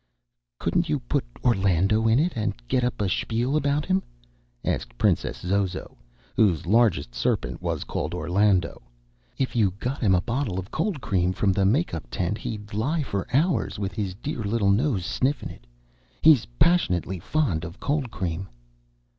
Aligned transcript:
"Couldn't 0.57 0.89
you 0.89 0.99
put 0.99 1.23
Orlando 1.43 2.07
in 2.07 2.17
it, 2.17 2.33
and 2.35 2.55
get 2.67 2.83
up 2.83 2.99
a 3.01 3.07
spiel 3.07 3.55
about 3.55 3.85
him?" 3.85 4.01
asked 4.65 4.97
Princess 4.97 5.37
Zozo, 5.37 5.95
whose 6.35 6.65
largest 6.65 7.13
serpent 7.13 7.61
was 7.61 7.83
called 7.83 8.15
Orlando. 8.15 8.81
"If 9.37 9.55
you 9.55 9.69
got 9.79 10.01
him 10.01 10.15
a 10.15 10.21
bottle 10.21 10.57
of 10.57 10.71
cold 10.71 11.01
cream 11.01 11.33
from 11.33 11.51
the 11.53 11.65
make 11.65 11.93
up 11.93 12.09
tent 12.09 12.39
he'd 12.39 12.73
lie 12.73 13.03
for 13.03 13.27
hours 13.31 13.77
with 13.77 13.93
his 13.93 14.15
dear 14.15 14.41
little 14.43 14.71
nose 14.71 15.05
sniffin' 15.05 15.51
it. 15.51 15.67
He's 16.23 16.47
pashnutly 16.59 17.19
fond 17.19 17.63
of 17.63 17.79
cold 17.79 18.09
cream." 18.09 18.49